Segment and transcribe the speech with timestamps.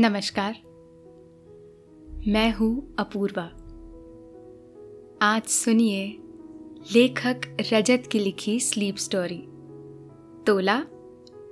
[0.00, 0.52] नमस्कार।
[2.26, 3.42] मैं हूँ अपूर्वा।
[5.22, 6.06] आज सुनिए
[6.94, 7.40] लेखक
[7.72, 9.42] रजत की लिखी स्लीप स्टोरी,
[10.46, 10.78] तोला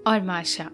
[0.06, 0.64] और माशा।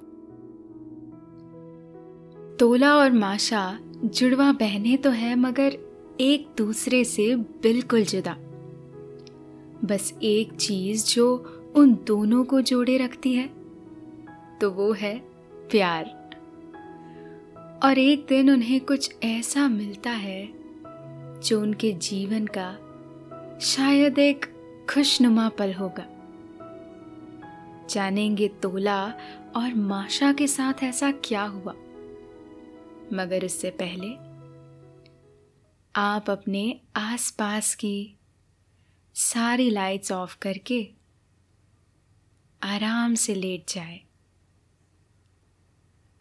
[2.56, 5.76] तोला और माशा जुड़वा बहनें तो है, मगर
[6.20, 8.36] एक दूसरे से बिल्कुल जुदा।
[9.84, 11.36] बस एक चीज़ जो
[11.76, 13.50] उन दोनों को जोड़े रखती है
[14.60, 15.18] तो वो है
[15.70, 16.15] प्यार।
[17.82, 20.48] और एक दिन उन्हें कुछ ऐसा मिलता है,
[21.40, 22.78] जो उनके जीवन का
[23.58, 24.46] शायद एक
[24.90, 26.06] खुशनुमा पल होगा।
[27.90, 29.04] जानेंगे तोला
[29.56, 31.72] और माशा के साथ ऐसा क्या हुआ।
[33.12, 34.14] मगर इससे पहले,
[35.96, 38.16] आप अपने आसपास की
[39.14, 40.90] सारी लाइट्स ऑफ़ करके
[42.62, 44.05] आराम से लेट जाए।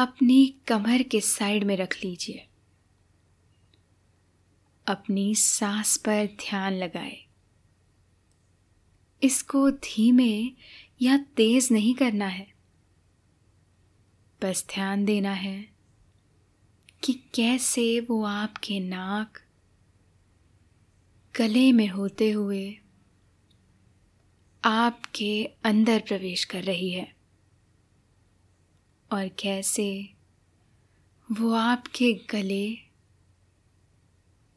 [0.00, 2.46] अपनी कमर के साइड में रख लीजिए।
[4.86, 7.26] अपनी सांस पर ध्यान लगाए।
[9.22, 10.50] इसको धीमे
[11.02, 12.54] या तेज नहीं करना है।
[14.42, 15.68] बस ध्यान देना है
[17.02, 19.40] कि कैसे वो आपके नाक
[21.36, 22.78] गले में होते हुए
[24.64, 27.19] आपके अंदर प्रवेश कर रही है।
[29.12, 30.14] और कैसे
[31.32, 32.74] वो आपके गले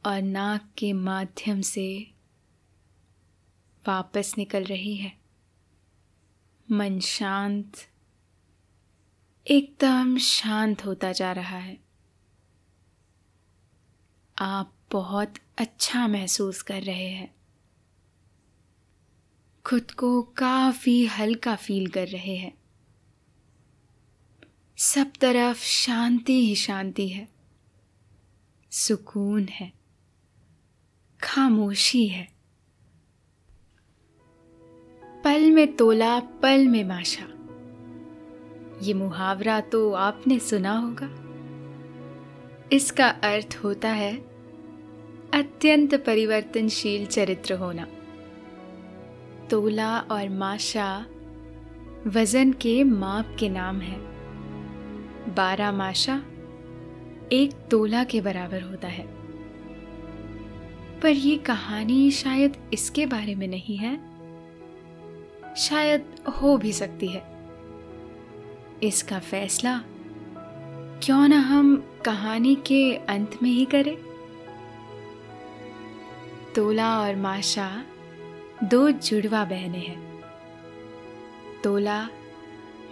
[0.05, 2.13] और नाक के माध्यम से
[3.87, 5.17] वापस निकल रही है।
[6.71, 7.77] मन शांत,
[9.47, 11.79] एकदम शांत होता जा रहा है।
[14.39, 17.35] आप बहुत अच्छा महसूस कर रहे हैं।
[19.65, 22.62] खुद को काफ़ी हल्का फील कर रहे हैं।
[24.77, 27.27] सब तरफ़ शांति ही शांति है।
[28.71, 29.73] सुकून है।
[31.21, 32.33] खामोशी है।
[35.23, 37.29] पल में तोला, पल में माशा।
[38.81, 41.09] ये मुहावरा तो आपने सुना होगा।
[42.71, 44.17] इसका अर्थ होता है
[45.33, 47.87] अत्यंत परिवर्तनशील चरित्र होना।
[49.47, 51.05] तोला और माशा
[52.07, 54.12] वज़न के माप के नाम है।
[55.29, 56.23] बारह माशा
[57.31, 59.07] एक तोला के बराबर होता है।
[61.01, 64.13] पर यह कहानी शायद इसके बारे में नहीं है।
[65.55, 67.23] शायद हो भी सकती है।
[68.83, 69.81] इसका फैसला
[71.03, 73.97] क्यों ना हम कहानी के अंत में ही करें?
[76.55, 77.85] तोला और माशा
[78.63, 80.23] दो जुड़वा बहनें हैं।
[81.63, 82.09] तोला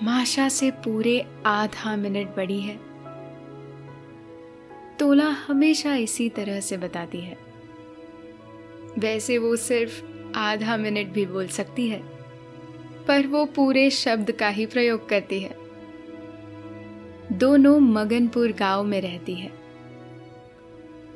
[0.04, 2.80] माशा से पूरे आधा मिनट बड़ी है।
[5.00, 7.38] तोला हमेशा इसी तरह से बताती है।
[9.00, 10.02] वैसे वो सिर्फ़
[10.38, 12.02] आधा मिनट भी बोल सकती है,
[13.08, 15.56] पर वो पूरे शब्द का ही प्रयोग करती है।
[17.34, 19.52] दोनों मगनपुर गाँव में रहती है,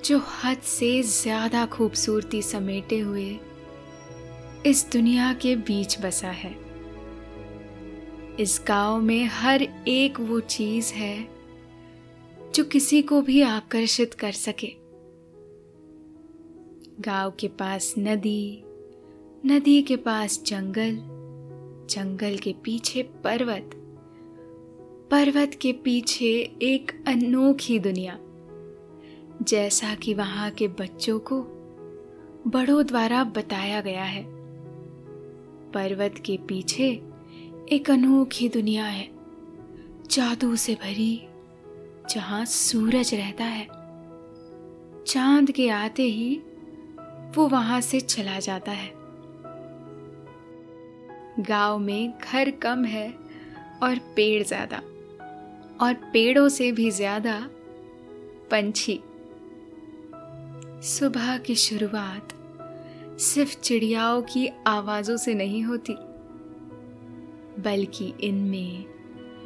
[0.06, 3.27] जो हद से ज़्यादा खूबसूरती समेटे हुए
[4.65, 6.64] इस दुनिया के बीच बसा है।
[8.40, 11.28] इस गाँव में हर एक वो चीज़ है
[12.56, 14.72] जो किसी को भी आकर्षित कर सके।
[17.02, 18.64] गाँव के पास नदी
[19.46, 20.98] नदी के पास जंगल
[21.90, 23.72] जंगल के पीछे पर्वत
[25.12, 28.20] पर्वत के पीछे एक अनोखी दुनिया,
[29.42, 31.42] जैसा कि वहाँ के बच्चों को
[32.48, 34.26] बड़ों द्वारा बताया गया है।
[35.72, 37.14] पर्वत के पीछे
[37.71, 39.07] एक अनोखी दुनिया है।
[40.12, 41.27] जादू से भरी,
[42.09, 43.65] जहाँ सूरज रहता है।
[45.07, 46.35] चाँद के आते ही
[47.35, 48.91] वो वहाँ से चला जाता है।
[51.39, 53.07] गाँव में घर कम है
[53.83, 54.77] और पेड़ ज़्यादा,
[55.81, 57.39] और पेड़ों से भी ज़्यादा
[58.51, 59.00] पंछी।
[60.88, 62.39] सुबह की शुरुआत
[63.19, 65.97] सिर्फ़ चिड़ियाओं की आवाजों से नहीं होती
[67.60, 68.86] बल्कि इनमें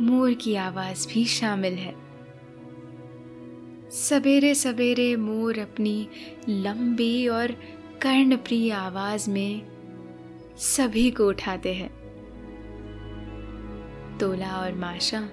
[0.02, 1.96] मोर की आवाज़ भी शामिल है।
[3.90, 6.08] सवेरे सवेरे मोर अपनी
[6.50, 7.52] लंबी और
[8.02, 9.62] कर्णप्रिय आवाज़ में
[10.58, 11.90] सभी को उठाते हैं।
[14.20, 15.30] तोला और माशा,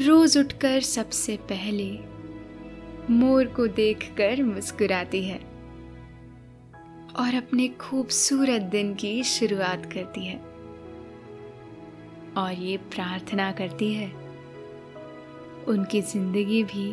[0.00, 1.98] रोज उठकर सबसे पहले
[3.10, 5.38] मोर को देखकर मुस्कुराती है
[7.18, 10.47] और अपने खूबसूरत दिन की शुरुआत करती है।
[12.38, 14.08] और ये प्रार्थना करती है।
[15.68, 16.90] उनकी ज़िंदगी भी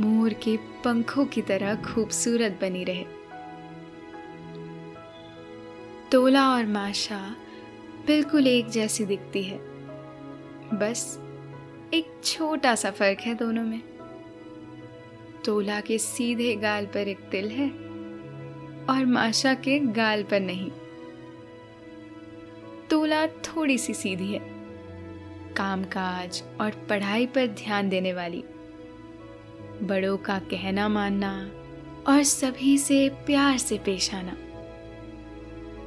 [0.00, 3.04] मोर के पंखों की तरह खूबसूरत बनी रहे।
[6.12, 7.20] तोला और माशा
[8.06, 9.58] बिल्कुल एक जैसी दिखती है।
[10.72, 11.18] बस
[11.94, 13.80] एक छोटा सा फ़र्क है दोनों में।
[15.44, 17.68] तोला के सीधे गाल पर एक तिल है
[18.90, 20.70] और माशा के गाल पर नहीं।
[22.90, 24.40] तोला थोड़ी सी सीधी है।
[25.56, 28.44] कामकाज और पढ़ाई पर ध्यान देने वाली।
[29.82, 31.50] बड़ों का कहना मानना
[32.08, 34.36] और सभी से प्यार से पेश आना।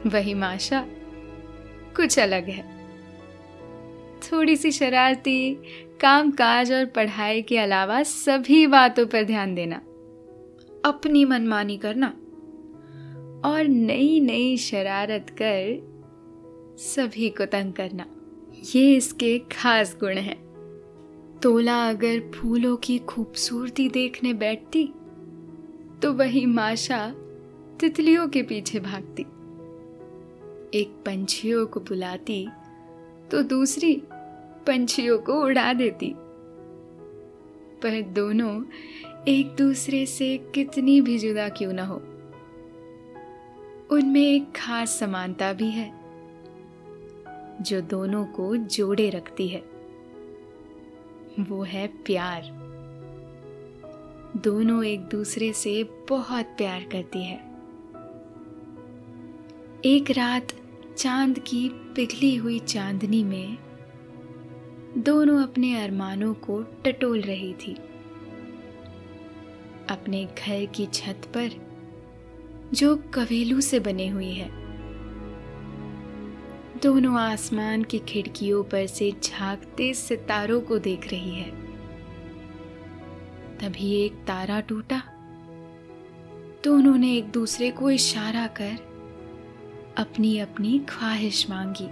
[0.09, 0.85] वही माशा,
[1.95, 2.79] कुछ अलग है।
[4.19, 5.53] थोड़ी सी शरारती,
[6.01, 9.75] कामकाज और पढ़ाई के अलावा सभी बातों पर ध्यान देना।
[10.89, 12.07] अपनी मनमानी करना।
[13.49, 15.88] और नई नई शरारत कर
[16.79, 18.05] सभी को तंग करना।
[18.75, 20.37] ये इसके खास गुण हैं।
[21.43, 24.85] तोला अगर फूलों की खूबसूरती देखने बैठती
[26.01, 27.15] तो वही माशा
[27.79, 29.21] तितलियों के पीछे भागती।
[30.79, 32.47] एक पंछियों को बुलाती
[33.31, 34.01] तो दूसरी
[34.67, 36.13] पंछियों को उड़ा देती।
[37.83, 38.63] पर दोनों
[39.27, 41.95] एक दूसरे से कितनी भी जुदा क्यों ना हो।
[43.91, 45.98] उनमें एक खास समानता भी है।
[47.61, 49.63] जो दोनों को जोड़े रखती है।
[51.39, 52.41] वो है प्यार।
[54.37, 57.37] दोनों एक दूसरे से बहुत प्यार करती है।
[59.85, 60.47] एक रात
[60.97, 63.57] चाँद की पिघली हुई चांदनी में
[64.97, 67.75] दोनों अपने अरमानों को टटोल रही थी।
[69.89, 71.49] अपने घर की छत पर
[72.73, 74.68] जो कवेलू से बने हुई है।
[76.83, 81.51] दोनों आसमान की खिड़कियों पर से झांकते सितारों को देख रही है।
[83.57, 85.01] तभी एक तारा टूटा।
[86.63, 88.77] दोनों ने एक दूसरे को इशारा कर
[89.97, 91.87] अपनी अपनी ख्वाहिश मांगी।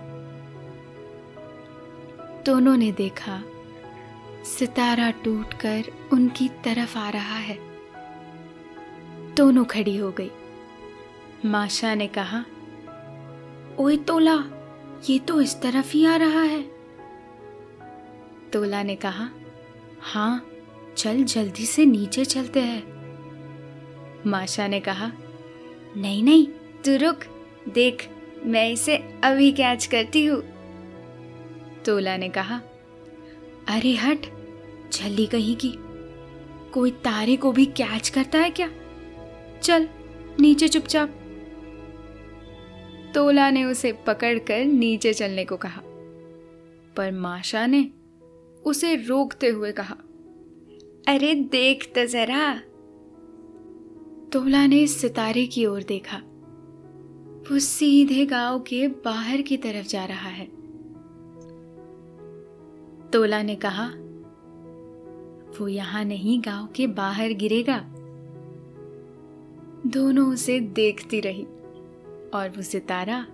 [2.43, 3.43] दोनों ने देखा,
[4.59, 7.59] सितारा टूटकर उनकी तरफ़ आ रहा है।
[9.33, 10.31] दोनों खड़ी हो गई।
[11.45, 12.45] माशा ने कहा,
[13.79, 14.43] ओए तोला
[15.09, 16.63] ये तो इस तरफ़ ही आ रहा है।
[18.53, 19.29] तोला ने कहा
[19.99, 20.49] हाँ
[20.97, 22.97] चल जल्दी से नीचे चलते हैं।
[24.27, 25.11] माशा ने कहा,
[25.97, 26.47] नहीं नहीं,
[26.85, 27.19] तू रुक,
[27.69, 28.09] देख,
[28.44, 30.44] मैं इसे अभी कैच करती हूँ।
[31.85, 32.61] तोला ने कहा,
[33.68, 34.21] अरे हट,
[34.94, 35.73] जल्दी कहीं की,
[36.73, 38.69] कोई तारे को भी कैच करता है क्या?
[39.63, 39.87] चल,
[40.39, 41.17] नीचे चुपचाप।
[43.18, 45.81] तोला ने उसे पकड़कर नीचे चलने को कहा।
[46.95, 47.92] पर माशा ने
[48.66, 49.95] उसे रोकते हुए कहा,
[51.07, 52.62] अरे देख तो जरा।
[54.31, 56.18] तोला ने सितारे की ओर देखा।
[57.52, 60.45] वो सीधे गाँव के बाहर की तरफ़ जा रहा है।
[63.09, 63.92] तोला ने कहा,
[65.59, 67.80] वो यहाँ नहीं, गाँव के बाहर गिरेगा।
[69.88, 71.47] दोनों उसे देखती रही।
[72.37, 73.27] और वो सितारा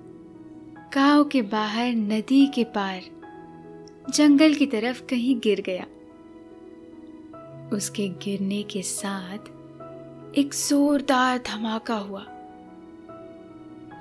[0.94, 3.02] गाँव के बाहर नदी के पार,
[4.10, 5.86] जंगल की तरफ़ कहीं गिर गया।
[7.74, 9.38] उसके गिरने के साथ
[10.38, 12.22] एक जोरदार धमाका हुआ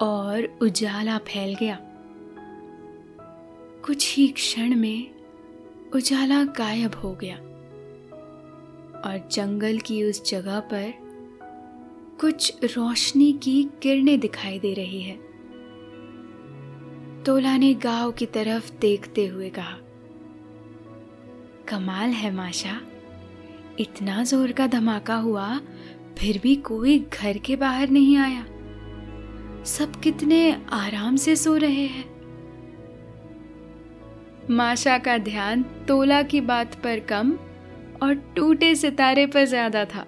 [0.03, 1.79] और उजाला फैल गया।
[3.85, 5.11] कुछ ही क्षण में
[5.95, 7.37] उजाला गायब हो गया
[9.01, 11.02] और जंगल की उस जगह पर
[12.23, 15.15] कुछ रोशनी की किरणें दिखाई दे रही है।
[17.25, 19.77] तोला ने गाँव की तरफ़ देखते हुए कहा,
[21.69, 22.79] कमाल है माशा,
[23.81, 25.49] इतना ज़ोर का धमाका हुआ,
[26.19, 28.45] फिर भी कोई घर के बाहर नहीं आया।
[29.67, 30.41] सब कितने
[30.73, 32.05] आराम से सो रहे हैं।
[34.51, 37.33] माशा का ध्यान तोला की बात पर कम
[38.03, 40.07] और टूटे सितारे पर ज़्यादा था।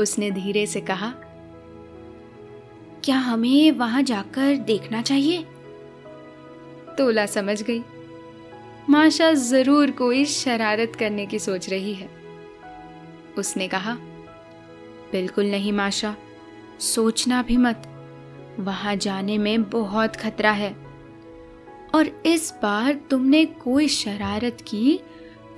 [0.00, 1.12] उसने धीरे से कहा,
[3.04, 5.42] क्या हमें वहाँ जाकर देखना चाहिए?
[6.98, 7.82] तोला समझ गई।
[8.88, 12.08] माशा ज़रूर कोई शरारत करने की सोच रही है।
[13.38, 13.96] उसने कहा,
[15.12, 16.14] बिल्कुल नहीं माशा,
[16.80, 17.86] सोचना भी मत।
[18.60, 20.74] वहाँ जाने में बहुत खतरा है।
[21.94, 25.00] और इस बार तुमने कोई शरारत की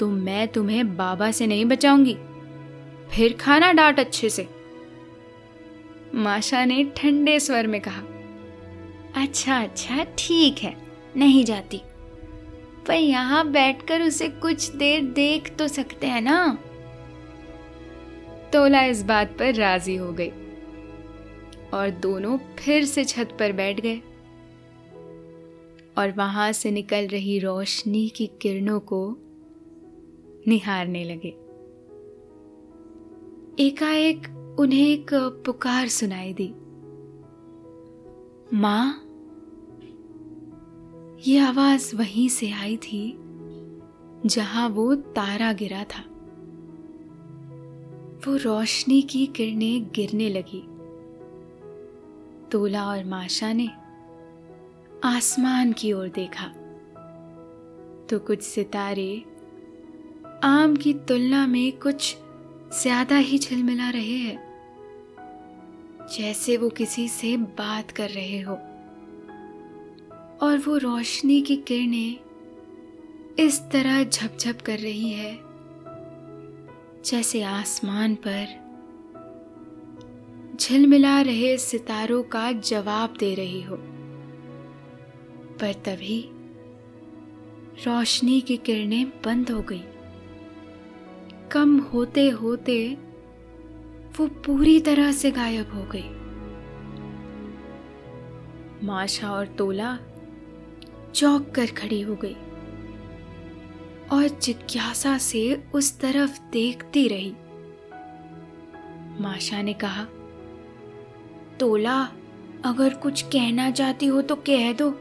[0.00, 2.16] तो मैं तुम्हें बाबा से नहीं बचाऊँगी।
[3.12, 4.47] फिर खाना डांट अच्छे से।
[6.14, 8.02] माशा ने ठंडे स्वर में कहा
[9.23, 10.76] अच्छा अच्छा ठीक है,
[11.16, 11.81] नहीं जाती।
[12.88, 16.59] पर यहाँ बैठकर उसे कुछ देर देख तो सकते हैं ना?
[18.52, 20.31] तोला इस बात पर राज़ी हो गई
[21.75, 24.00] और दोनों फिर से छत पर बैठ गए।
[25.99, 29.16] और वहाँ से निकल रही रोशनी की किरणों को
[30.49, 31.35] निहारने लगे।
[33.61, 36.54] एकाएक उन्हें एक पुकार सुनाई दी।
[38.59, 39.02] माँ,
[41.26, 43.18] ये आवाज़ वहीं से आई थी
[44.26, 46.04] जहाँ वो तारा गिरा था।
[48.26, 50.66] वो रोशनी की किरणें गिरने लगी।
[52.50, 53.71] तोला और माशा ने
[55.04, 56.47] आसमान की ओर देखा।
[58.11, 59.25] तो कुछ सितारे
[60.44, 62.16] आम की तुलना में कुछ
[62.73, 64.38] ज़्यादा ही झिलमिला रहे हैं,
[66.12, 68.55] जैसे वो किसी से बात कर रहे हो।
[70.43, 72.17] और वो रोशनी की किरणें
[73.38, 75.38] इस तरह झपझप कर रही है,
[77.05, 78.61] जैसे आसमान पर
[80.57, 83.76] झिलमिला रहे सितारों का जवाब दे रही हो।
[85.61, 86.25] पर तभी
[87.87, 89.83] रोशनी की किरणें बंद हो गई।
[91.52, 92.99] कम होते होते
[94.18, 96.09] वो पूरी तरह से गायब हो गई।
[98.87, 99.99] माशा और तोला
[101.14, 102.37] चौक कर खड़ी हो गई
[104.12, 107.35] और जिज्ञासा से उस तरफ़ देखती रही।
[109.23, 110.04] माशा ने कहा,
[111.61, 112.02] तोला,
[112.64, 114.94] अगर कुछ कहना चाहती हो तो कह दो।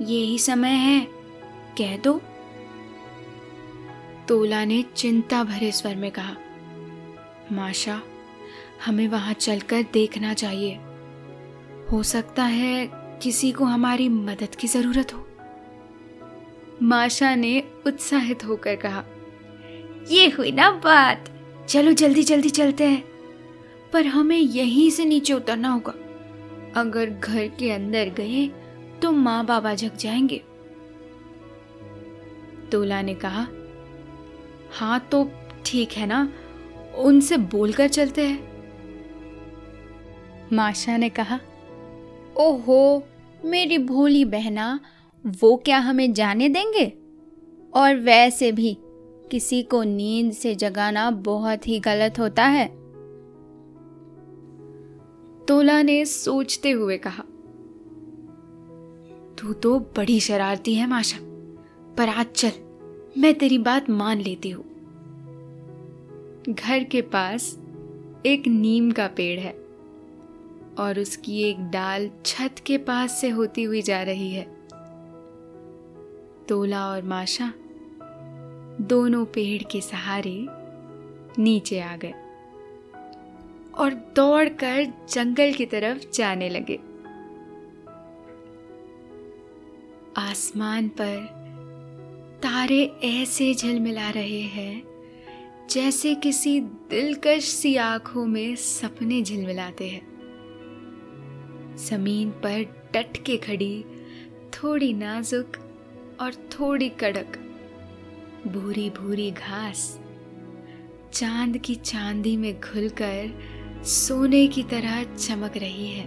[0.00, 1.08] यही समय है।
[1.78, 2.20] कह दो।
[4.28, 6.36] तोला ने चिंता भरे स्वर में कहा,
[7.52, 8.02] माशा,
[8.86, 10.74] हमें वहाँ चलकर देखना चाहिए।
[11.92, 15.28] हो सकता है किसी को हमारी मदद की ज़रूरत हो।
[16.82, 19.04] माशा ने उत्साहित होकर कहा,
[20.10, 21.30] ये हुई ना बात।
[21.68, 23.04] चलो जल्दी जल्दी चलते हैं।
[23.92, 25.94] पर हमें यहीं से नीचे उतरना होगा।
[26.80, 28.50] अगर घर के अंदर गए
[29.02, 30.44] तो माँ बाबा जग जाएँगे।
[32.72, 33.48] तोला ने कहा
[34.72, 35.30] हाँ तो
[35.66, 36.32] ठीक है ना?
[36.96, 38.48] उनसे बोलकर चलते हैं।
[40.52, 41.40] माशा ने कहा,
[42.36, 43.02] ओहो,
[43.44, 44.80] मेरी भोली बहना,
[45.26, 46.92] वो क्या हमें जाने देंगे?
[47.74, 48.76] और वैसे भी,
[49.30, 52.66] किसी को नींद से जगाना बहुत ही गलत होता है।
[55.46, 57.22] तोला ने सोचते हुए कहा,
[59.38, 61.18] तू तो बड़ी शरारती है, माशा,
[61.94, 62.67] पर आज चल।
[63.18, 64.64] मैं तेरी बात मान लेती हूँ।
[66.48, 67.58] घर के पास
[68.26, 69.52] एक नीम का पेड़ है
[70.78, 74.44] और उसकी एक डाल छत के पास से होती हुई जा रही है।
[76.48, 77.52] तोला और माशा
[78.80, 80.46] दोनों पेड़ के सहारे
[81.38, 82.12] नीचे आ गए
[83.78, 86.78] और दौड़कर जंगल की तरफ़ जाने लगे।
[90.16, 91.37] आसमान पर
[92.42, 94.82] तारे ऐसे झिलमिला रहे हैं,
[95.70, 102.62] जैसे किसी दिलकश सी आँखों में सपने झिलमिलाते हैं। ज़मीन पर
[102.94, 103.84] डट के खड़ी,
[104.54, 105.56] थोड़ी नाजुक
[106.20, 107.38] और थोड़ी कड़क
[108.46, 109.98] भूरी भूरी घास,
[111.12, 116.06] चाँद की चांदी में घुलकर सोने की तरह चमक रही है।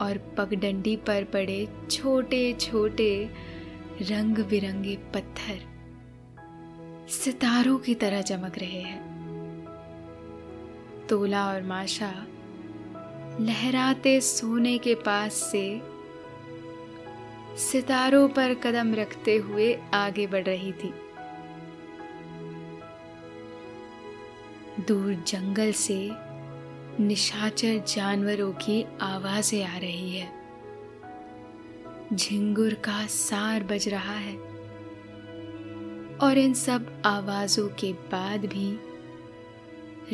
[0.00, 3.30] और पगडंडी पर पड़े छोटे छोटे
[4.00, 5.60] रंग बिरंगे पत्थर
[7.08, 9.00] सितारों की तरह चमक रहे हैं।
[11.08, 12.26] तोला और माशा
[13.40, 15.82] लहराते सोने के पास से
[17.58, 20.94] सितारों पर कदम रखते हुए आगे बढ़ रही थी।
[24.88, 26.10] दूर जंगल से
[27.00, 30.41] निशाचर जानवरों की आवाज़ें आ रही है।
[32.12, 34.36] झिंगुर का सार बज रहा है।
[36.18, 38.78] और इन सब आवाजों के बाद भी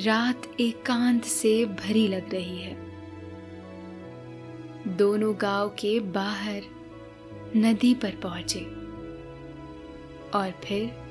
[0.05, 2.77] रात एकांत से भरी लग रही है।
[4.97, 6.63] दोनों गाँव के बाहर
[7.57, 8.61] नदी पर पहुँचे
[10.39, 11.09] और फिर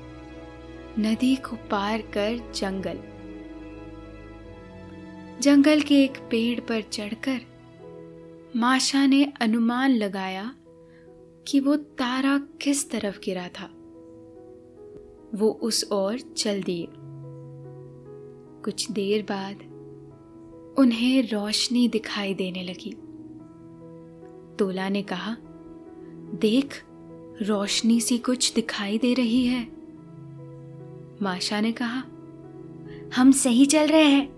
[0.98, 2.98] नदी को पार कर जंगल।
[5.40, 7.40] जंगल के एक पेड़ पर चढ़कर
[8.56, 10.54] माशा ने अनुमान लगाया
[11.48, 13.70] कि वो तारा किस तरफ़ गिरा था।
[15.34, 16.88] वो उस ओर चल दिए।
[18.64, 19.56] कुछ देर बाद
[20.78, 22.92] उन्हें रोशनी दिखाई देने लगी।
[24.56, 25.36] तोला ने कहा,
[26.34, 26.84] देख,
[27.42, 29.68] रोशनी सी कुछ दिखाई दे रही है।
[31.22, 32.02] माशा ने कहा,
[33.16, 34.28] हम सही चल रहे हैं।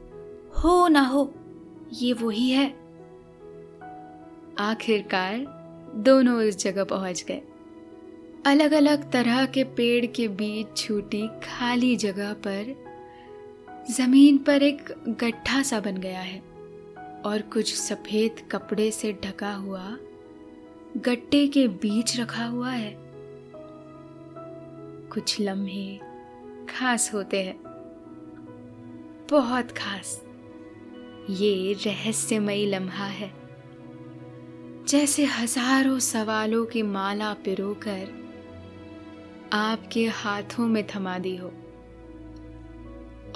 [0.50, 1.34] हो ना हो,
[1.92, 2.70] ये वही है।
[4.58, 5.59] आखिरकार
[5.94, 7.42] दोनों उस जगह पहुँच गए।
[8.46, 12.90] अलग अलग तरह के पेड़ के बीच छूटी खाली जगह पर
[13.90, 16.40] ज़मीन पर एक गड्ढा सा बन गया है
[17.24, 19.96] और कुछ सफ़ेद कपड़े से ढका हुआ
[20.96, 22.96] गट्टे के बीच रखा हुआ है।
[25.12, 25.98] कुछ लम्हे
[26.68, 27.60] खास होते हैं।
[29.30, 30.24] बहुत खास।
[31.30, 33.39] ये रहस्यमयी लम्हा है।
[34.90, 38.08] जैसे हज़ारों सवालों की माला पिरोकर
[39.52, 41.48] आपके हाथों में थमा दी हो।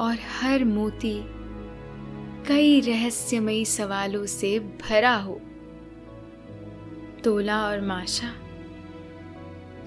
[0.00, 1.14] और हर मोती
[2.48, 5.40] कई रहस्यमयी सवालों से भरा हो।
[7.24, 8.32] तोला और माशा,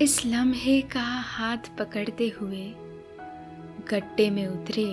[0.01, 2.65] इस लम्हे का हाथ पकड़ते हुए
[3.89, 4.87] गट्टे में उतरे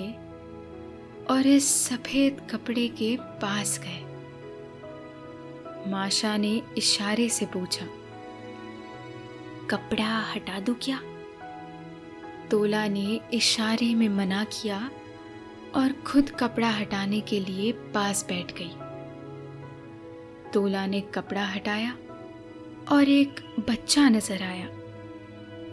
[1.35, 4.04] और इस सफ़ेद कपड़े के पास गए।
[5.87, 7.87] माशा ने इशारे से पूछा,
[9.71, 11.01] कपड़ा हटा दो क्या?
[12.51, 14.91] तोला ने इशारे में मना किया
[15.75, 18.73] और खुद कपड़ा हटाने के लिए पास बैठ गई।
[20.53, 21.97] तोला ने कपड़ा हटाया
[22.93, 24.67] और एक बच्चा नज़र आया।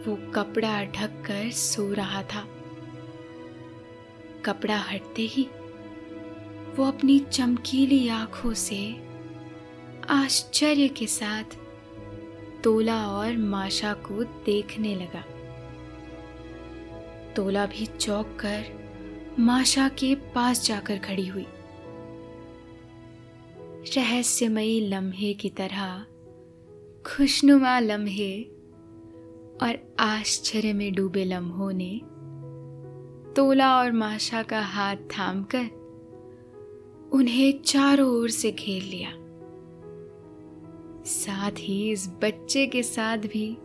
[0.06, 2.46] वो कपड़ा ढक कर सो रहा था।
[4.44, 5.48] कपड़ा हटते ही
[6.76, 8.80] वो अपनी चमकीली आँखों से
[10.10, 11.44] आश्चर्य के साथ
[12.64, 15.24] तोला और माशा को देखने लगा।
[17.36, 18.64] तोला भी चौक कर
[19.38, 21.46] माशा के पास जाकर खड़ी हुई।
[23.96, 26.06] रहस्यमयी लम्हे की तरह,
[27.06, 28.42] खुशनुमा लम्हे
[29.62, 32.00] और आश्चर्य में डूबे लम्हों ने
[33.36, 35.82] तोला और माशा का हाथ थामकर
[37.12, 39.21] उन्हें चारों ओर से घेर लिया।
[41.06, 43.56] साथ ही इस बच्चे के साथ भी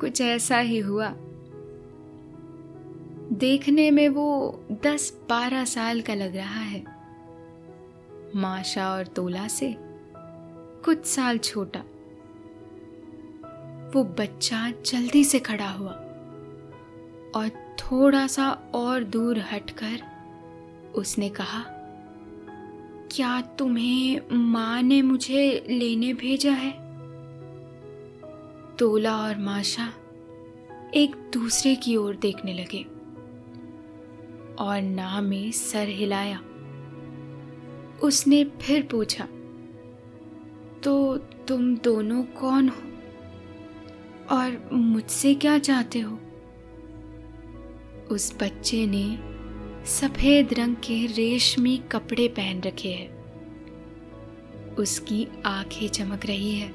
[0.00, 1.14] कुछ ऐसा ही हुआ।
[3.32, 6.84] देखने में वो दस बारह साल का लग रहा है।
[8.36, 9.76] माशा और तोला से
[10.84, 11.80] कुछ साल छोटा।
[13.94, 15.92] वो बच्चा जल्दी से खड़ा हुआ
[17.36, 20.02] और थोड़ा सा और दूर हटकर
[20.94, 21.73] उसने कहा
[23.16, 26.70] क्या तुम्हें माँ ने मुझे लेने भेजा है?
[28.76, 29.92] तोला और माशा
[30.94, 32.82] एक दूसरे की ओर देखने लगे
[34.64, 36.38] और ना में सर हिलाया।
[38.02, 39.24] उसने फिर पूछा
[40.84, 42.82] तो तुम दोनों कौन हो?
[44.36, 46.18] और मुझसे क्या चाहते हो?
[48.10, 49.33] उस बच्चे ने
[49.84, 56.68] सफ़ेद रंग के रेशमी कपड़े पहन रखे हैं। उसकी आँखें चमक रही है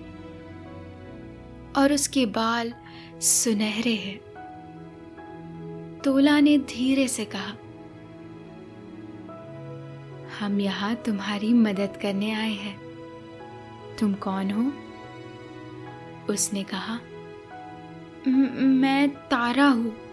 [1.78, 2.74] और उसके बाल
[3.22, 4.18] सुनहरे हैं।
[6.04, 7.54] तोला ने धीरे से कहा,
[10.40, 12.78] हम यहाँ तुम्हारी मदद करने आए हैं।
[14.00, 14.72] तुम कौन हो?
[16.34, 17.00] उसने कहा,
[18.58, 20.09] मैं तारा हूँ।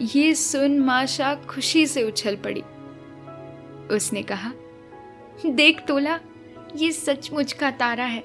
[0.00, 2.60] ये सुन माशा खुशी से उछल पड़ी।
[3.96, 4.52] उसने कहा,
[5.46, 6.18] देख तोला
[6.76, 8.24] ये सचमुच का तारा है।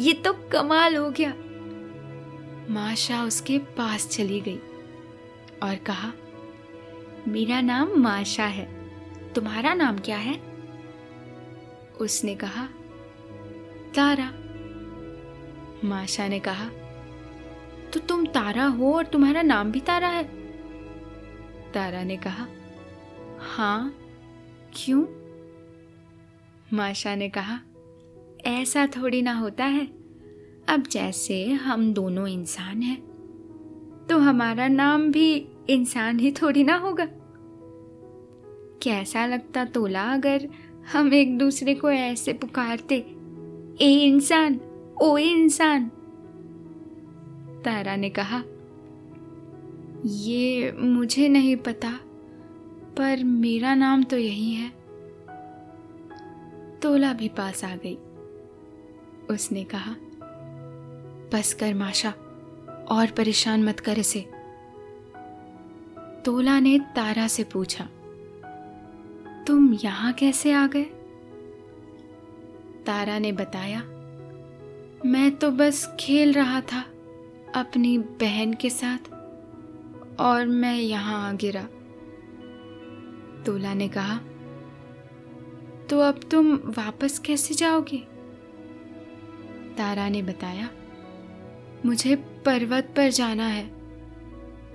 [0.00, 1.34] ये तो कमाल हो गया।
[2.70, 4.58] माशा उसके पास चली गई
[5.62, 6.12] और कहा,
[7.28, 8.68] मेरा नाम माशा है।
[9.32, 10.34] तुम्हारा नाम क्या है?
[12.00, 12.66] उसने कहा,
[13.94, 14.32] तारा।
[15.84, 16.68] माशा ने कहा
[17.92, 20.39] तो तुम तारा हो और तुम्हारा नाम भी तारा है।
[21.74, 22.46] तारा ने कहा
[23.40, 23.94] हाँ
[24.74, 25.04] क्यों?
[26.72, 27.60] माशा ने कहा,
[28.44, 29.86] ऐसा थोड़ी ना होता है।
[30.68, 33.00] अब जैसे हम दोनों इंसान हैं
[34.10, 37.06] तो हमारा नाम भी इंसान ही थोड़ी ना होगा।
[38.82, 40.48] कैसा लगता तोला अगर
[40.92, 42.96] हम एक दूसरे को ऐसे पुकारते,
[43.80, 44.60] ए इंसान,
[45.02, 45.90] ओ इंसान?
[47.64, 48.42] तारा ने कहा
[50.06, 51.90] ये मुझे नहीं पता,
[52.96, 54.68] पर मेरा नाम तो यही है।
[56.82, 57.98] तोला भी पास आ गई।
[59.30, 59.94] उसने कहा,
[61.32, 62.10] बस कर माशा,
[62.90, 64.20] और परेशान मत कर इसे।
[66.24, 67.88] तोला ने तारा से पूछा,
[69.46, 70.84] तुम यहाँ कैसे आ गए?
[72.86, 73.82] तारा ने बताया,
[75.06, 76.84] मैं तो बस खेल रहा था
[77.54, 79.19] अपनी बहन के साथ।
[80.20, 81.62] और मैं यहाँ आ गिरा।
[83.46, 84.16] तोला ने कहा
[85.88, 87.98] तो अब तुम वापस कैसे जाओगे?
[89.76, 90.68] तारा ने बताया,
[91.86, 93.64] मुझे पर्वत पर जाना है।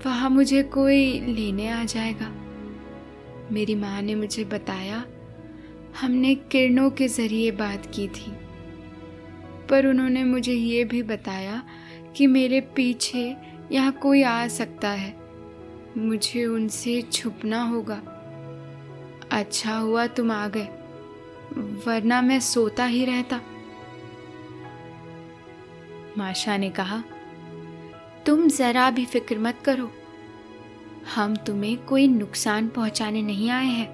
[0.05, 2.29] वहाँ मुझे कोई लेने आ जाएगा।
[3.51, 5.03] मेरी माँ ने मुझे बताया,
[6.01, 8.31] हमने किरणों के ज़रिए बात की थी।
[9.69, 11.61] पर उन्होंने मुझे ये भी बताया
[12.15, 13.35] कि मेरे पीछे
[13.71, 15.24] यहाँ कोई आ सकता है।
[15.97, 18.01] मुझे उनसे छुपना होगा।
[19.31, 20.67] अच्छा हुआ तुम आ गए,
[21.87, 23.41] वरना मैं सोता ही रहता।
[26.17, 27.03] माशा ने कहा,
[28.25, 29.91] तुम जरा भी फ़िक्र मत करो,
[31.15, 33.89] हम तुम्हें कोई नुकसान पहुँचाने नहीं आए हैं।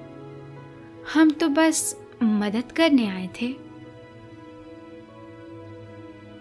[1.13, 3.53] हम तो बस मदद करने आए थे।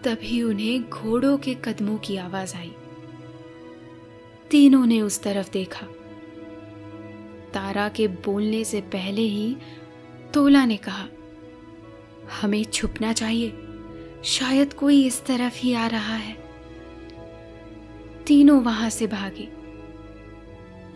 [0.03, 2.75] तभी उन्हें घोड़ों के कदमों की आवाज़ आई।
[4.51, 5.85] तीनों ने उस तरफ़ देखा।
[7.53, 9.57] तारा के बोलने से पहले ही
[10.33, 11.07] तोला ने कहा,
[12.41, 13.53] हमें छुपना चाहिए।
[14.23, 16.37] शायद कोई इस तरफ़ ही आ रहा है।
[18.27, 19.47] तीनों वहाँ से भागे।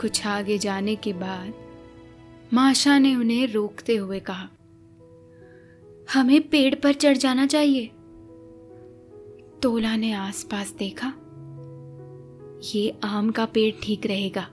[0.02, 1.54] कुछ आगे जाने के बाद
[2.54, 4.50] माशा ने उन्हें रोकते हुए कहा,
[6.13, 7.91] हमें पेड़ पर चढ़ जाना चाहिए।
[9.62, 11.13] तोला ने आसपास देखा।
[12.65, 14.47] ये आम का पेड़ ठीक रहेगा।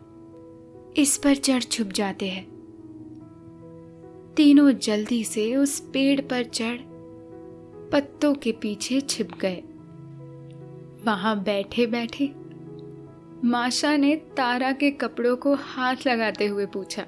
[0.96, 2.44] इस पर चढ़ छुप जाते हैं।
[4.36, 6.78] तीनों जल्दी से उस पेड़ पर चढ़
[7.92, 9.62] पत्तों के पीछे छिप गए।
[11.04, 12.30] वहाँ बैठे बैठे
[13.44, 17.02] माशा ने तारा के कपड़ों को हाथ लगाते हुए पूछा,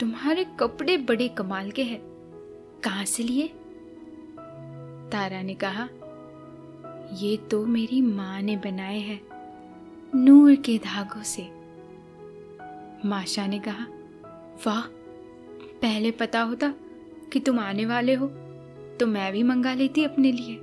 [0.00, 2.00] तुम्हारे कपड़े बड़े कमाल के हैं,
[2.84, 3.48] कहाँ से लिए?
[5.12, 5.88] तारा ने कहा,
[7.14, 9.20] ये तो मेरी माँ ने बनाए हैं।
[10.12, 11.42] नूर के धागों से।
[13.08, 13.86] माशा ने कहा,
[14.66, 14.80] वाह,
[15.82, 16.72] पहले पता होता
[17.32, 18.26] कि तुम आने वाले हो
[19.00, 20.54] तो मैं भी मंगा लेती अपने लिए।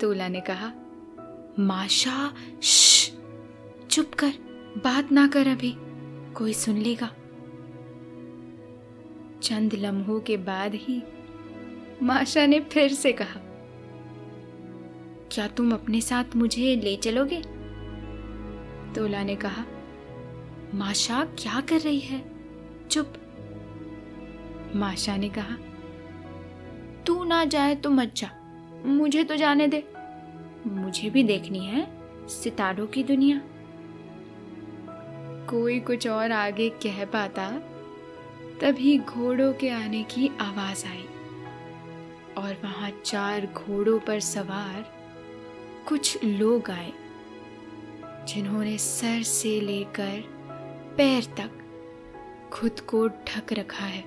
[0.00, 0.72] तोला ने कहा,
[1.58, 2.32] माशा
[3.90, 4.32] चुप कर,
[4.84, 5.74] बात ना कर अभी,
[6.34, 7.10] कोई सुन लेगा।
[9.42, 11.02] चंद लम्हों के बाद ही
[12.02, 13.40] माशा ने फिर से कहा,
[15.32, 17.42] क्या तुम अपने साथ मुझे ले चलोगे?
[18.96, 19.64] तोला ने कहा
[20.74, 22.22] माशा क्या कर रही है?
[22.90, 23.12] चुप।
[24.74, 25.56] माशा ने कहा,
[27.06, 28.30] तू ना जाए तो मत जा,
[28.86, 29.82] मुझे तो जाने दे।
[30.66, 31.86] मुझे भी देखनी है
[32.28, 33.40] सितारों की दुनिया।
[35.50, 37.48] कोई कुछ और आगे कह पाता,
[38.60, 41.04] तभी घोड़ों के आने की आवाज़ आई
[42.38, 44.84] और वहाँ चार घोड़ों पर सवार
[45.88, 46.92] कुछ लोग आए।
[48.28, 50.22] जिन्होंने सर से लेकर
[50.96, 51.50] पैर तक
[52.52, 54.04] खुद को ढक रखा है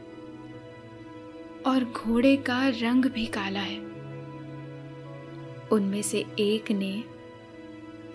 [1.66, 3.78] और घोड़े का रंग भी काला है।
[5.72, 7.04] उनमें से एक ने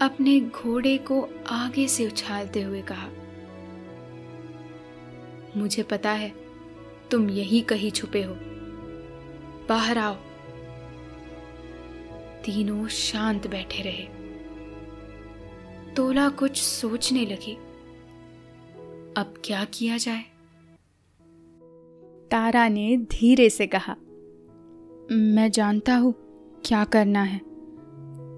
[0.02, 3.08] अपने घोड़े को आगे से उछालते हुए कहा,
[5.56, 6.32] मुझे पता है
[7.10, 8.34] तुम यही कहीं छुपे हो।
[9.68, 10.14] बाहर आओ।
[12.44, 14.23] तीनों शांत बैठे रहे।
[15.96, 17.54] तोला कुछ सोचने लगी।
[19.16, 20.22] अब क्या किया जाए?
[22.30, 23.96] तारा ने धीरे से कहा,
[25.12, 26.14] मैं जानता हूँ
[26.64, 27.40] क्या करना है।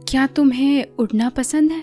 [0.09, 1.81] क्या तुम्हें उड़ना पसंद है?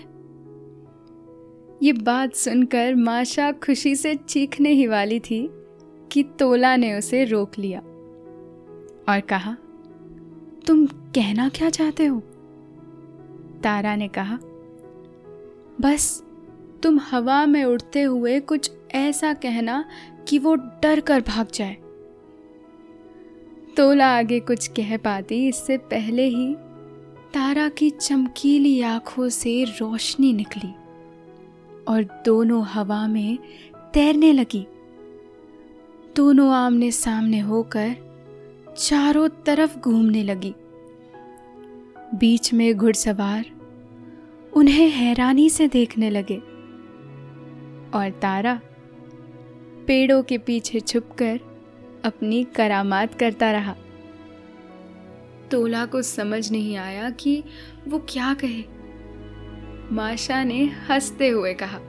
[1.82, 5.50] ये बात सुनकर माशा खुशी से चीखने ही वाली थी
[6.12, 7.80] कि तोला ने उसे रोक लिया
[9.08, 9.56] और कहा,
[10.66, 12.20] तुम कहना क्या चाहते हो?
[13.62, 14.38] तारा ने कहा
[15.80, 16.22] बस
[16.82, 19.84] तुम हवा में उड़ते हुए कुछ ऐसा कहना
[20.28, 21.76] कि वो डर कर भाग जाए।
[23.76, 26.54] तोला आगे कुछ कह पाती, इससे पहले ही
[27.34, 30.72] तारा की चमकीली आँखों से रोशनी निकली
[31.88, 33.38] और दोनों हवा में
[33.94, 34.66] तैरने लगी।
[36.16, 37.96] दोनों आमने सामने होकर
[38.78, 40.54] चारों तरफ़ घूमने लगी।
[42.14, 43.44] बीच में घुड़सवार
[44.56, 46.36] उन्हें हैरानी से देखने लगे।
[47.98, 48.60] और तारा
[49.86, 51.40] पेड़ों के पीछे छुपकर
[52.04, 53.74] अपनी करामात करता रहा।
[55.50, 57.44] तोला को समझ नहीं आया कि
[57.88, 58.64] वो क्या कहे।
[59.94, 61.80] माशा ने हँसते हुए कहा,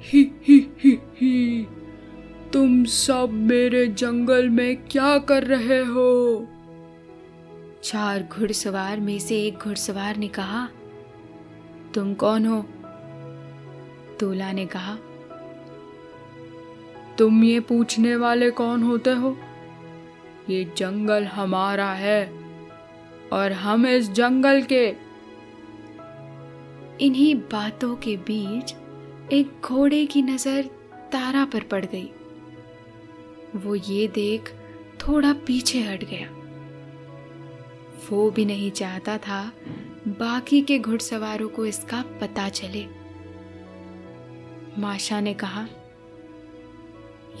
[0.00, 1.66] ही ही ही ही,
[2.52, 6.46] तुम सब मेरे जंगल में क्या कर रहे हो?
[7.84, 10.68] चार घुड़सवार में से एक घुड़सवार ने कहा
[11.94, 12.60] तुम कौन हो?
[14.20, 14.96] तोला ने कहा,
[17.18, 19.36] तुम ये पूछने वाले कौन होते हो?
[20.50, 22.22] ये जंगल हमारा है
[23.32, 24.86] और हम इस जंगल के।
[27.06, 28.74] इन्हीं बातों के बीच
[29.32, 30.70] एक घोड़े की नज़र
[31.12, 32.10] तारा पर पड़ गई।
[33.56, 34.52] वो ये देख
[35.00, 36.28] थोड़ा पीछे हट गया।
[38.10, 39.40] वो भी नहीं चाहता था
[40.08, 42.86] बाकी के घुड़सवारों को इसका पता चले।
[44.78, 45.66] माशा ने कहा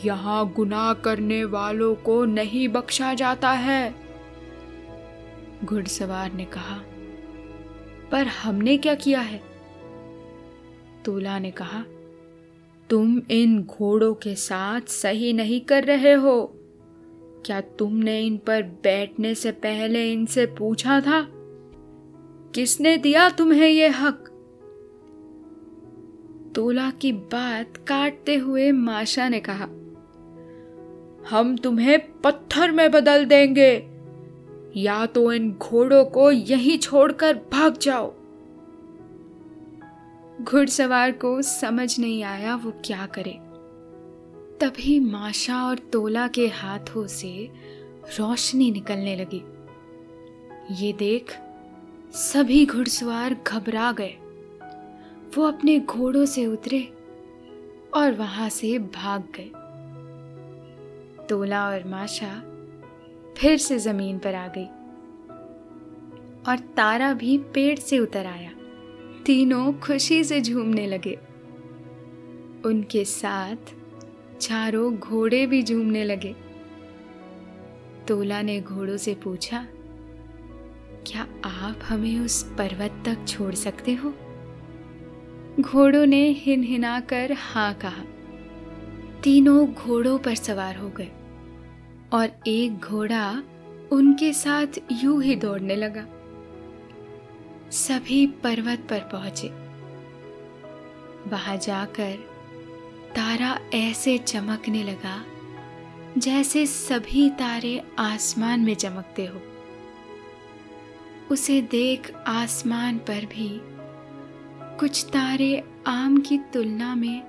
[0.04, 3.94] यहाँ गुनाह करने वालों को नहीं बख्शा जाता है।
[5.64, 6.80] घुड़सवार ने कहा
[8.12, 9.42] पर हमने क्या किया है?
[11.04, 11.84] तोला ने कहा
[12.90, 16.52] तुम इन घोड़ों के साथ सही नहीं कर रहे हो।
[17.46, 21.39] क्या तुमने इन पर बैठने से पहले इनसे पूछा था?
[22.54, 24.24] किसने दिया तुम्हें ये हक?
[26.54, 29.64] तोला की बात काटते हुए माशा ने कहा,
[31.30, 33.86] हम तुम्हें पत्थर में बदल देंगे।
[34.76, 38.14] या तो इन घोड़ों को यहीं छोड़कर भाग जाओ।
[40.42, 43.38] घुड़सवार को समझ नहीं आया वो क्या करे।
[44.60, 47.50] तभी माशा और तोला के हाथों से
[48.18, 49.42] रोशनी निकलने लगी।
[50.84, 51.36] ये देख
[52.14, 54.16] सभी घुड़सवार घबरा गए।
[55.36, 56.92] वो अपने घोड़ों से उतरे
[57.94, 59.50] और वहाँ से भाग गए।
[61.26, 62.42] तोला और माशा
[63.38, 64.66] फिर से ज़मीन पर आ गई
[66.50, 68.50] और तारा भी पेड़ से उतर आया।
[69.26, 71.18] तीनों खुशी से झूमने लगे।
[72.64, 73.74] उनके साथ
[74.40, 76.36] चारों घोड़े भी झूमने लगे।
[78.08, 79.66] तोला ने घोड़ों से पूछा
[81.06, 84.14] क्या आप हमें उस पर्वत तक छोड़ सकते हो?
[85.60, 88.04] घोड़ों ने हिन हिना कर हाँ कहा।
[89.22, 91.10] तीनों घोड़ों पर सवार हो गए
[92.12, 93.42] और एक घोड़ा
[93.92, 96.06] उनके साथ यूँ ही दौड़ने लगा।
[97.70, 99.48] सभी पर्वत पर पहुँचे।
[101.30, 102.16] वहाँ जाकर
[103.16, 105.24] तारा ऐसे चमकने लगा
[106.18, 109.49] जैसे सभी तारे आसमान में चमकते हो।
[111.30, 113.48] उसे देख आसमान पर भी।
[114.78, 117.22] कुछ तारे आम की तुलना में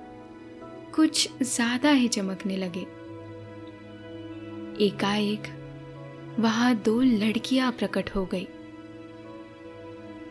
[0.94, 2.86] कुछ ज़्यादा ही चमकने लगे।
[4.86, 5.42] एकाएक
[6.38, 8.46] वहाँ दो लड़कियाँ प्रकट हो गई।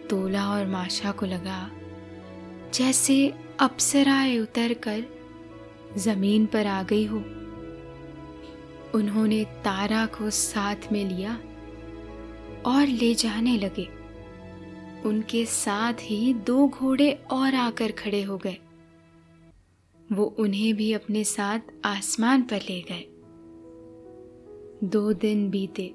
[0.09, 1.69] तोला और माशा को लगा
[2.73, 5.03] जैसे अप्सराएँ उतरकर
[5.97, 7.17] ज़मीन पर आ गई हो।
[8.95, 11.37] उन्होंने तारा को साथ में लिया
[12.65, 13.87] और ले जाने लगे।
[15.05, 18.57] उनके साथ ही दो घोड़े और आकर खड़े हो गए।
[20.11, 23.05] वो उन्हें भी अपने साथ आसमान पर ले गए।
[24.83, 25.93] दो दिन बीते।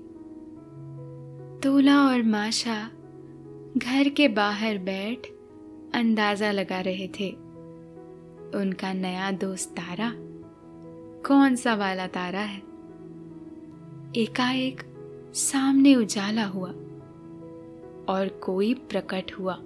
[1.62, 2.90] तोला और माशा
[3.76, 5.26] घर के बाहर बैठ
[5.94, 7.30] अंदाज़ा लगा रहे थे।
[8.54, 10.12] उनका नया दोस्त तारा,
[11.28, 12.62] कौन सा वाला तारा है?
[14.16, 14.85] एकाएक
[15.36, 16.68] सामने उजाला हुआ
[18.08, 19.58] और कोई प्रकट हुआ।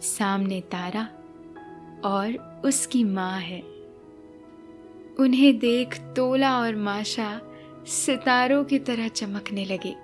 [0.00, 1.08] सामने तारा
[2.04, 3.60] और उसकी माँ है।
[5.20, 7.40] उन्हें देख तोला और माशा
[7.86, 9.94] सितारों की तरह चमकने लगे।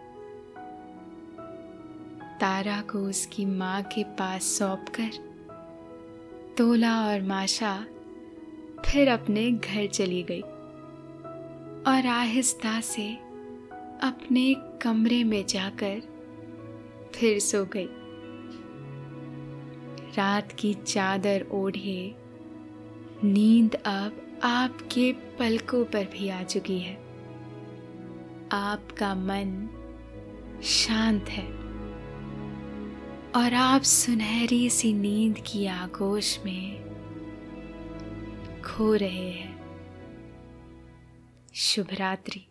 [2.40, 5.10] तारा को उसकी माँ के पास सौंप कर
[6.58, 7.86] तोला और माशा
[8.86, 10.42] फिर अपने घर चली गई
[11.92, 13.21] और आहिस्ता से
[14.02, 16.00] अपने कमरे में जाकर
[17.14, 17.88] फिर सो गई।
[20.16, 22.14] रात की चादर ओढ़े,
[23.24, 26.94] नींद अब आपके पलकों पर भी आ चुकी है।
[28.52, 29.68] आपका मन
[30.62, 31.46] शांत है
[33.36, 36.82] और आप सुनहरी सी नींद की आगोश में
[38.62, 39.52] खो रहे हैं।
[41.54, 42.46] शुभ रात्रि